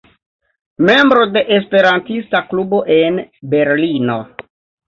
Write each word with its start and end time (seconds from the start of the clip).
Membro 0.89 1.27
de 1.29 1.43
Esperantista 1.59 2.43
klubo 2.47 2.83
en 2.87 3.21
Brno. 3.39 4.21